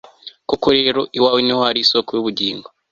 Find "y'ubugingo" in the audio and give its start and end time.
2.13-2.67